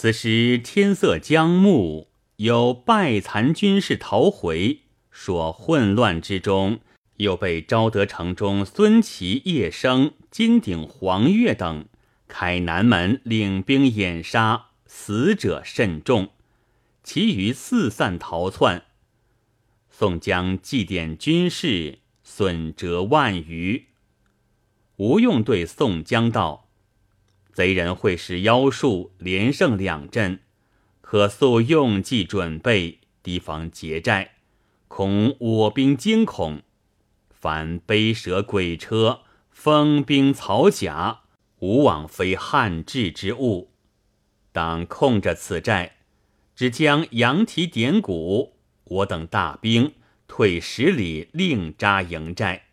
[0.00, 4.80] 此时天色将暮，有败残军士逃回，
[5.10, 6.80] 说混乱之中，
[7.18, 11.84] 又被昭德城中孙琦、叶生、金鼎、黄月等
[12.28, 16.30] 开南门领兵掩杀，死者甚众，
[17.02, 18.84] 其余四散逃窜。
[19.90, 23.88] 宋江祭奠军士，损折万余。
[24.96, 26.69] 吴用对宋江道。
[27.52, 30.40] 贼人会使妖术，连胜两阵，
[31.00, 34.36] 可速用计准备，提防劫寨。
[34.88, 36.62] 恐我兵惊恐，
[37.30, 41.20] 凡背蛇鬼车、风兵草甲，
[41.58, 43.72] 无往非汉制之物。
[44.52, 45.96] 当控着此寨，
[46.56, 49.92] 只将羊蹄点鼓，我等大兵
[50.26, 52.66] 退十里，另扎营寨。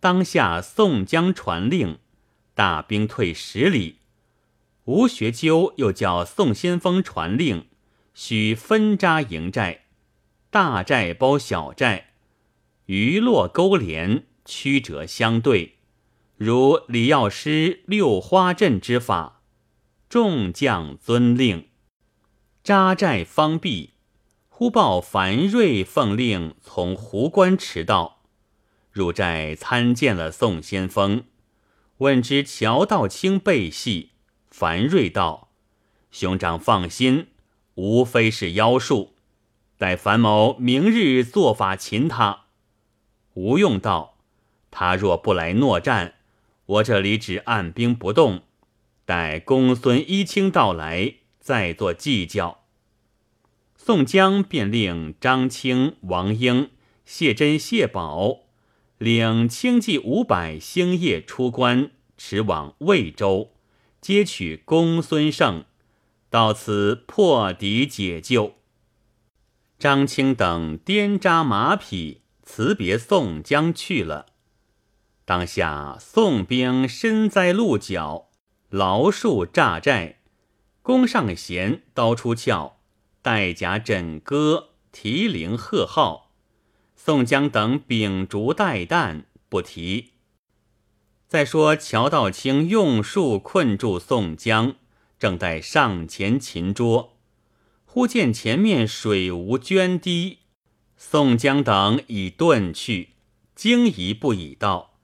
[0.00, 1.98] 当下宋江传令。
[2.54, 3.96] 大兵退十里，
[4.84, 7.66] 吴学究又叫宋先锋传令，
[8.14, 9.82] 须分扎营寨，
[10.50, 12.12] 大寨包小寨，
[12.86, 15.76] 鱼落钩连，曲折相对，
[16.36, 19.40] 如李药师六花阵之法。
[20.08, 21.68] 众将遵令，
[22.62, 23.94] 扎寨方毕，
[24.50, 28.20] 忽报樊瑞奉令从湖关迟到，
[28.90, 31.24] 入寨参见了宋先锋。
[32.02, 34.10] 问之乔道清背戏，
[34.50, 35.50] 樊瑞道
[36.10, 37.28] ：“兄长放心，
[37.76, 39.14] 无非是妖术。
[39.78, 42.46] 待樊某明日做法擒他。”
[43.34, 44.18] 吴用道
[44.72, 46.16] ：“他若不来诺战，
[46.66, 48.42] 我这里只按兵不动，
[49.04, 52.64] 待公孙一清到来，再做计较。”
[53.78, 56.70] 宋江便令张清、王英、
[57.04, 58.40] 谢珍、谢宝。
[59.02, 63.50] 领轻骑五百，星夜出关，驰往魏州，
[64.00, 65.64] 接取公孙胜，
[66.30, 68.54] 到此破敌解救。
[69.76, 74.26] 张清等颠扎马匹，辞别宋江去了。
[75.24, 78.28] 当下宋兵身栽鹿角，
[78.70, 80.20] 牢戍栅寨，
[80.80, 82.76] 弓上弦，刀出鞘，
[83.20, 86.21] 带甲枕戈，提铃喝号。
[87.04, 90.12] 宋江等秉烛待旦，不提。
[91.26, 94.76] 再说乔道清用术困住宋江，
[95.18, 97.16] 正待上前擒捉，
[97.84, 100.38] 忽见前面水无涓滴，
[100.96, 103.14] 宋江等已遁去，
[103.56, 105.00] 惊疑不已，道：“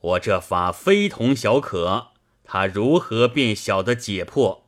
[0.00, 2.12] 我这法非同小可，
[2.42, 4.66] 他如何便晓得解破？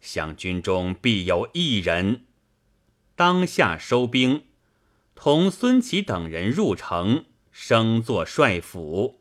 [0.00, 2.26] 想军中必有一人。”
[3.16, 4.44] 当下收兵。
[5.14, 9.20] 同孙琦等人入城，升作帅府。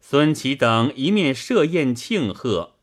[0.00, 2.74] 孙琦等一面设宴庆贺，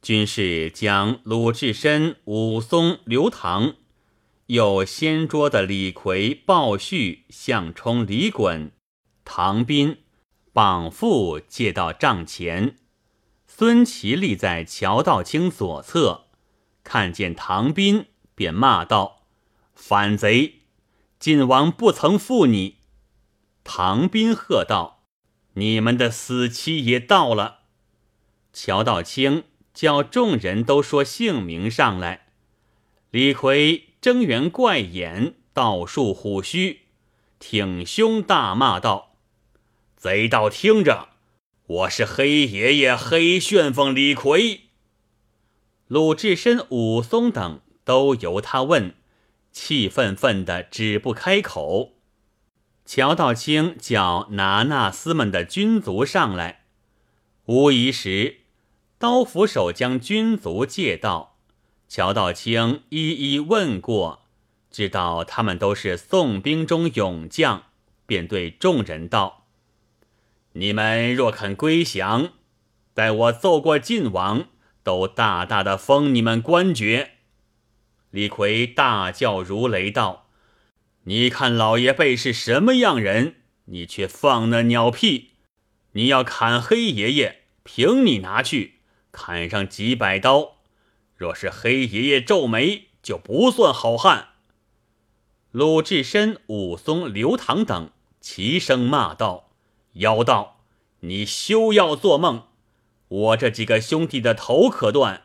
[0.00, 3.74] 军士将鲁智深、武松、刘唐，
[4.46, 8.70] 有先捉的李逵、鲍旭、项冲、李衮、
[9.24, 9.98] 唐斌
[10.52, 12.76] 绑缚借到帐前。
[13.46, 16.26] 孙琦立在乔道清左侧，
[16.84, 19.26] 看见唐斌，便骂道
[19.74, 20.59] ：“反贼！”
[21.20, 22.76] 晋王不曾负你，
[23.62, 25.02] 唐斌喝道
[25.52, 27.58] ：“你们的死期也到了。”
[28.54, 29.44] 乔道清
[29.74, 32.28] 叫众人都说姓名上来。
[33.10, 36.86] 李逵睁圆怪眼，倒竖虎须，
[37.38, 39.16] 挺胸大骂道
[39.98, 41.10] ：“贼道听着，
[41.66, 44.62] 我是黑爷爷黑旋风李逵。”
[45.86, 48.94] 鲁智深、武松等都由他问。
[49.52, 51.94] 气愤愤的，止不开口。
[52.84, 56.64] 乔道清叫拿那厮们的军卒上来，
[57.46, 58.38] 无疑时，
[58.98, 61.36] 刀斧手将军卒借到。
[61.88, 64.26] 乔道清一一问过，
[64.70, 67.64] 知道他们都是宋兵中勇将，
[68.06, 69.46] 便对众人道
[70.54, 72.30] ：“你们若肯归降，
[72.94, 74.46] 待我奏过晋王，
[74.82, 77.12] 都大大的封你们官爵。”
[78.10, 80.26] 李逵大叫如雷道
[81.04, 83.36] ：“你看老爷辈是什么样人？
[83.66, 85.30] 你却放那鸟屁！
[85.92, 88.80] 你要砍黑爷爷，凭你拿去，
[89.12, 90.56] 砍上几百刀。
[91.16, 94.30] 若是黑爷爷皱眉，就不算好汉。”
[95.52, 97.90] 鲁智深、武松、刘唐等
[98.20, 99.50] 齐声骂道
[99.94, 100.64] ：“妖道，
[101.00, 102.48] 你休要做梦！
[103.06, 105.22] 我这几个兄弟的头可断，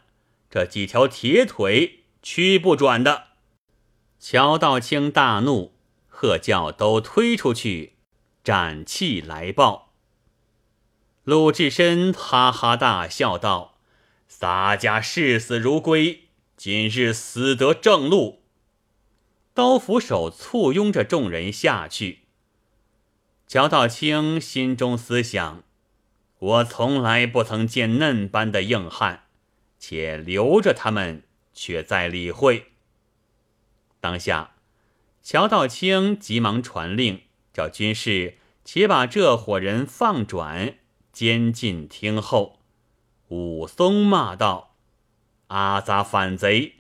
[0.51, 3.27] 这几条铁腿。”屈不转的，
[4.19, 5.75] 乔道清大怒，
[6.07, 7.98] 喝叫都推出去，
[8.44, 9.94] 斩气来报。
[11.24, 13.77] 鲁智深哈哈大笑道
[14.27, 16.24] ：“洒家视死如归，
[16.57, 18.42] 今日死得正路。
[19.54, 22.21] 刀斧手簇拥着众人下去。
[23.45, 25.62] 乔道清心中思想：
[26.39, 29.25] 我从来不曾见嫩般的硬汉，
[29.78, 31.21] 且留着他们，
[31.56, 32.74] 却在理会。
[34.00, 34.56] 当下，
[35.24, 40.75] 乔道清急忙传令，叫军士且把这伙人放转，
[41.12, 42.60] 监禁听候。
[43.30, 44.75] 武松骂道
[45.48, 46.75] ：“阿杂反贼，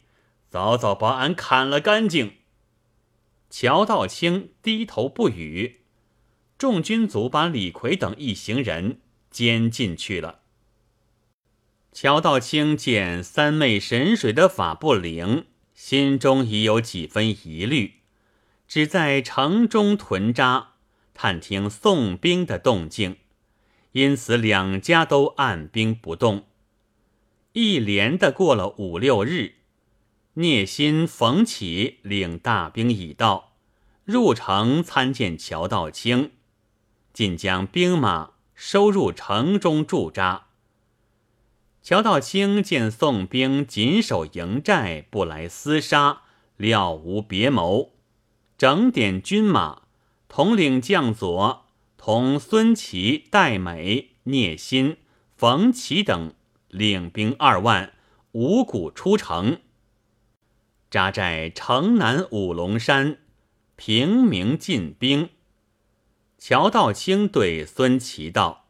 [0.47, 2.35] 早早把俺砍了干净！”
[3.49, 5.81] 乔道清低头不语。
[6.57, 9.01] 众军卒把李逵等一行人
[9.31, 10.41] 监禁去了。
[11.95, 18.01] 乔道清见三昧神水的法不灵，心中已有几分疑虑，
[18.67, 20.73] 只在城中屯扎，
[21.13, 23.15] 探听宋兵的动静，
[23.93, 26.47] 因此两家都按兵不动。
[27.53, 29.53] 一连的过了五六日，
[30.33, 33.53] 聂心、冯起领大兵已到，
[34.03, 36.31] 入城参见乔道清。
[37.13, 40.44] 尽将兵马收入城中驻扎。
[41.85, 46.23] 乔道清见宋兵紧守营寨，不来厮杀，
[46.57, 47.91] 料无别谋，
[48.57, 49.83] 整点军马，
[50.27, 54.97] 统领将佐同孙琦、戴美、聂新、
[55.35, 56.33] 冯起等
[56.69, 57.93] 领兵二万，
[58.31, 59.59] 五谷出城，
[60.89, 63.19] 扎寨城南五龙山，
[63.75, 65.29] 平明进兵。
[66.39, 68.64] 乔道清对孙琦道：“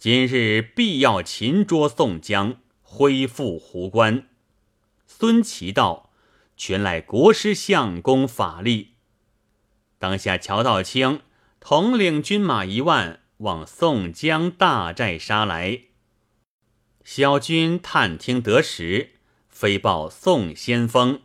[0.00, 4.28] 今日必要擒捉宋江，恢复壶关。”
[5.06, 6.10] 孙琦道
[6.56, 8.94] ：“全赖国师相公法力。”
[10.00, 11.20] 当下乔道清
[11.60, 15.82] 统领军马一万，往宋江大寨杀来。
[17.04, 19.10] 小军探听得实，
[19.50, 21.20] 飞报宋先锋。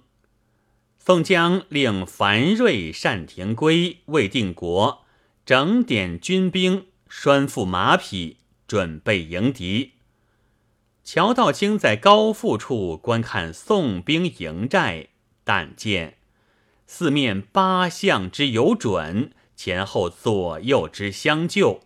[1.00, 5.06] 宋江令樊瑞、单廷圭、魏定国。
[5.46, 9.94] 整点军兵，拴缚马匹，准备迎敌。
[11.04, 15.10] 乔道清在高阜处观看宋兵营寨，
[15.44, 16.18] 但见
[16.88, 21.82] 四面八向之有准，前后左右之相救，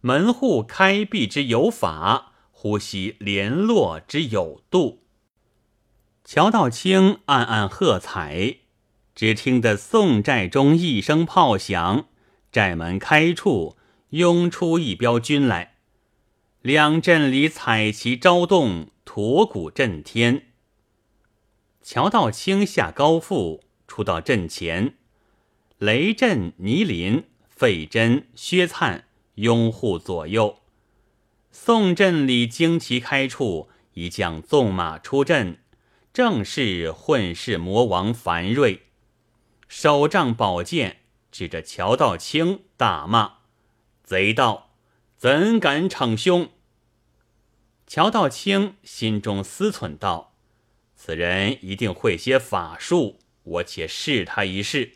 [0.00, 5.02] 门户开闭之有法，呼吸联络之有度。
[6.24, 8.58] 乔道清暗暗喝彩，
[9.14, 12.06] 只听得宋寨中一声炮响。
[12.50, 13.76] 寨门开处，
[14.10, 15.71] 涌出一彪军来。
[16.62, 20.52] 两阵里彩旗招动，驼鼓震天。
[21.82, 24.94] 乔道清下高阜，出到阵前，
[25.78, 30.60] 雷震、倪林、费真、薛灿拥护左右。
[31.50, 35.58] 宋阵里旌旗开处，一将纵马出阵，
[36.12, 38.82] 正是混世魔王樊瑞，
[39.66, 40.98] 手仗宝剑。
[41.32, 43.38] 指着乔道清大骂
[44.04, 44.71] ：“贼盗，
[45.22, 46.48] 怎敢逞凶！”
[47.86, 50.34] 乔道清心中思忖道
[50.96, 54.94] ：“此人一定会些法术，我且试他一试。”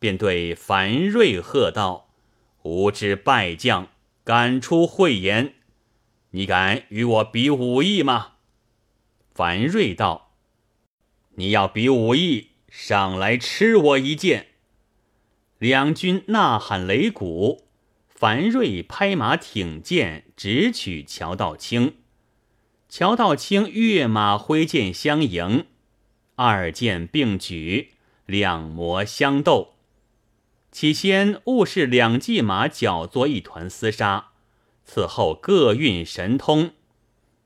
[0.00, 2.08] 便对樊瑞喝道
[2.64, 3.88] ：“无知败将，
[4.24, 5.56] 敢出慧言！
[6.30, 8.36] 你敢与我比武艺吗？”
[9.34, 10.32] 樊瑞道
[11.36, 14.46] ：“你要比武艺，上来吃我一剑！”
[15.60, 17.67] 两军呐喊擂鼓，
[18.18, 21.94] 樊瑞拍马挺剑，直取乔道清。
[22.88, 25.66] 乔道清跃马挥剑相迎，
[26.34, 27.92] 二剑并举，
[28.26, 29.74] 两魔相斗。
[30.72, 34.30] 起先误是两骑马搅作一团厮杀，
[34.84, 36.72] 此后各运神通，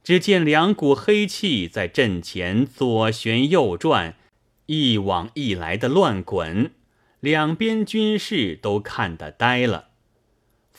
[0.03, 4.17] 只见两股黑气在阵前左旋右转，
[4.65, 6.73] 一往一来的乱滚。
[7.21, 9.91] 两边军士都看得呆了。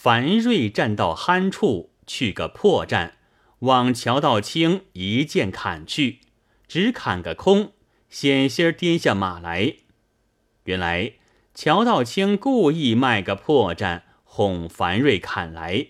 [0.04, 3.14] 樊瑞站到酣处，去个破绽，
[3.60, 6.20] 往乔道清一剑砍去，
[6.68, 7.72] 只砍个空，
[8.10, 9.76] 险些跌下马来。
[10.66, 11.14] 原来
[11.56, 15.88] 乔道清故意卖个破绽，哄樊瑞砍来，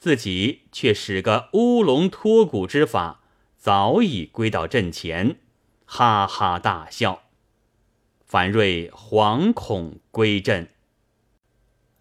[0.00, 3.20] 自己却使个乌龙脱骨之法，
[3.56, 5.36] 早已归到阵前，
[5.84, 7.22] 哈哈大笑。
[8.26, 10.73] 樊瑞惶恐归阵。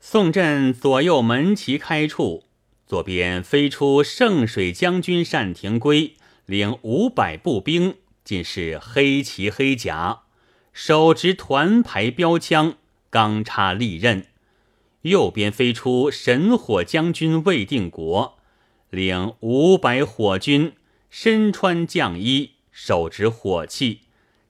[0.05, 2.43] 宋阵左右门旗开处，
[2.85, 7.95] 左边飞出圣水将军单廷圭，领五百步兵，
[8.25, 10.23] 尽是黑旗黑甲，
[10.73, 12.75] 手执团牌标枪，
[13.09, 14.27] 钢叉利刃。
[15.03, 18.37] 右边飞出神火将军魏定国，
[18.89, 20.73] 领五百火军，
[21.09, 24.01] 身穿将衣，手执火器，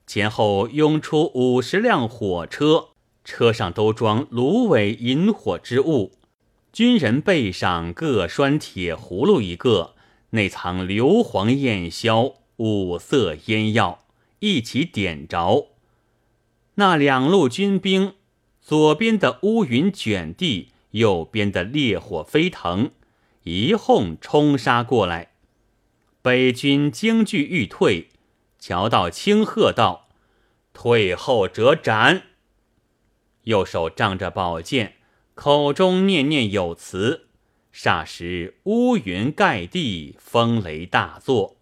[0.04, 2.88] 前后拥出五十辆火车，
[3.24, 6.12] 车上都装芦苇引火之物。
[6.72, 9.94] 军人背上各拴铁葫芦一个，
[10.30, 14.04] 内藏硫磺焰硝、五色烟药，
[14.40, 15.68] 一起点着。
[16.74, 18.14] 那两路军兵，
[18.60, 22.90] 左边的乌云卷地，右边的烈火飞腾，
[23.44, 25.30] 一哄冲杀过来。
[26.20, 28.08] 北军惊惧欲退，
[28.58, 30.08] 乔道清喝道
[30.74, 32.22] ：“退后者斩！”
[33.44, 34.94] 右手仗着宝剑，
[35.34, 37.28] 口中念念有词。
[37.72, 41.56] 霎时乌云盖地，风雷大作，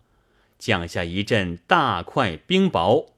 [0.59, 3.13] 降下一阵大块冰雹。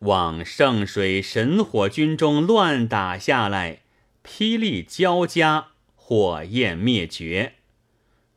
[0.00, 3.82] 往圣水神火军中乱打下来，
[4.22, 7.54] 霹雳交加，火焰灭绝。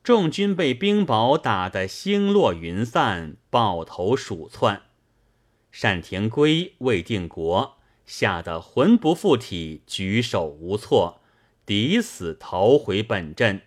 [0.03, 4.83] 众军被冰雹打得星落云散，抱头鼠窜。
[5.81, 11.21] 单廷圭、魏定国吓得魂不附体，举手无措，
[11.65, 13.61] 抵死逃回本阵。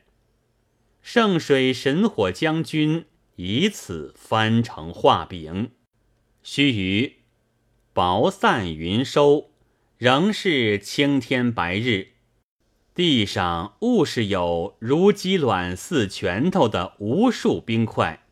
[1.03, 5.71] 圣水神火将军以此翻成画饼。
[6.43, 7.15] 须臾。
[7.95, 9.51] 雹散云收，
[9.97, 12.13] 仍是青天白日。
[12.95, 18.25] 地上物是有如鸡卵似拳头的无数冰块。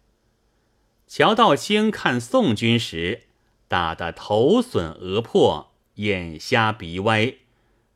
[1.09, 3.25] 乔道清看宋军时，
[3.67, 5.66] 打得头损额破，
[5.97, 7.35] 眼瞎鼻歪，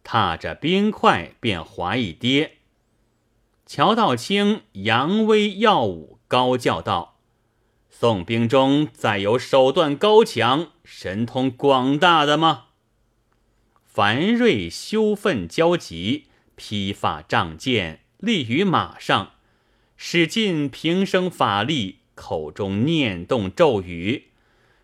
[0.05, 2.59] 踏着冰块便滑一跌。
[3.65, 7.19] 乔道清扬威耀武，高叫道。
[7.89, 12.67] 宋兵中再有手段高强、神通广大的吗？
[13.85, 16.27] 樊瑞羞愤焦急，
[16.57, 19.33] 披发仗剑，立于马上，
[19.97, 24.30] 使尽平生法力，口中念动咒语。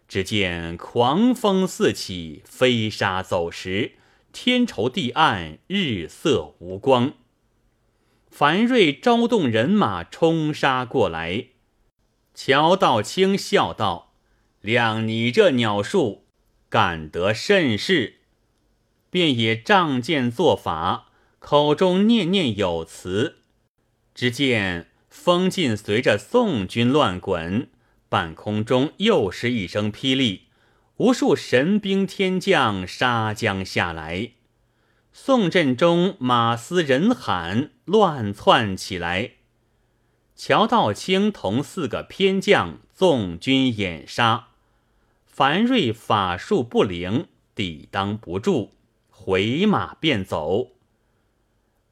[0.08, 3.92] 只见狂风四起，飞沙走石，
[4.32, 7.14] 天稠地暗，日色无光。
[8.30, 11.46] 樊瑞招动人马冲杀过来。
[12.34, 14.12] 乔道清笑道
[14.62, 16.26] ：“谅你这鸟术，
[16.68, 18.20] 干得甚是。”
[19.08, 21.06] 便也仗剑作法，
[21.38, 23.36] 口中念念有词。
[24.14, 27.70] 只见风劲随着宋军乱滚，
[28.16, 30.44] 半空中又是一声霹雳，
[30.96, 34.30] 无数神兵天将杀将下来。
[35.12, 39.32] 宋阵中马嘶人喊，乱窜起来。
[40.34, 44.48] 乔道清同四个偏将纵军掩杀，
[45.26, 48.70] 樊瑞法术不灵，抵挡不住，
[49.10, 50.68] 回马便走。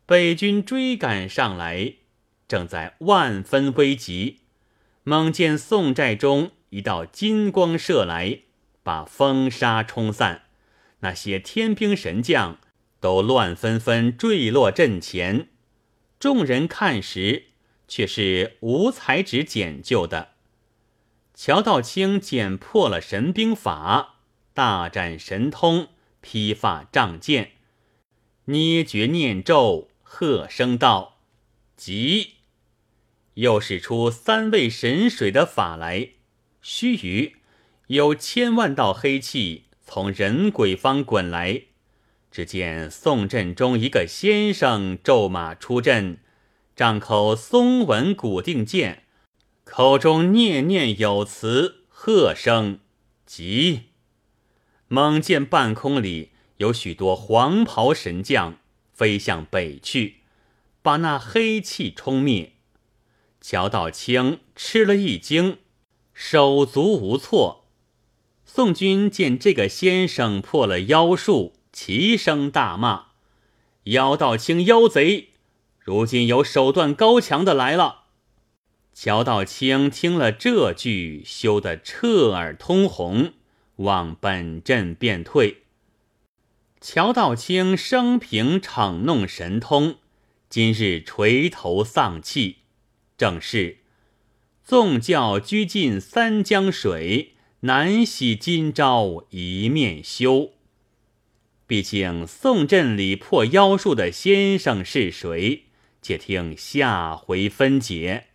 [0.07, 1.97] 北军追赶上来，
[2.49, 4.41] 正在万分危急，
[5.05, 8.41] 猛见宋寨中一道金光射来，
[8.83, 10.43] 把风沙冲散，
[11.01, 12.59] 那些天兵神将
[13.01, 15.49] 都乱纷纷坠落阵前。
[16.19, 17.55] 众人看时。
[17.87, 20.31] 却是无才指捡救的。
[21.35, 24.21] 乔道清捡破了神兵法，
[24.53, 25.89] 大展神通，
[26.21, 27.53] 披发仗剑，
[28.47, 31.19] 捏诀念咒，喝声道
[31.77, 32.34] ：“急！”
[33.35, 36.11] 又使出三味神水的法来。
[36.63, 37.33] 须臾，
[37.89, 41.63] 有千万道黑气从人鬼方滚来。
[42.31, 46.19] 只见宋阵中一个先生骤马出阵。
[46.75, 49.05] 张口松纹古定剑，
[49.63, 52.81] 口中念念有词，喝声
[53.25, 53.83] 急。
[54.89, 58.59] 猛见半空里有许多黄袍神将
[58.93, 60.17] 飞向北去，
[60.83, 62.54] 把那黑气冲灭。
[63.47, 65.59] 乔道清吃了一惊，
[66.15, 67.67] 手足无措。
[68.47, 73.09] 宋军见这个先生破了妖术，齐声大骂
[73.93, 75.29] ：“妖道清妖贼！”
[75.79, 78.05] 如今有手段高强的来了。
[78.95, 83.35] 乔道清听了这句，羞得彻耳通红，
[83.77, 85.65] 往本阵便退。
[86.81, 89.97] 乔道清生平逞弄神通，
[90.49, 92.61] 今日垂头丧气，
[93.17, 93.79] 正是
[94.63, 100.53] 纵教居尽三江水，难洗今朝一面羞。
[101.67, 105.65] 毕竟宋镇里破妖术的先生是谁？
[106.03, 108.27] 且听下回分解。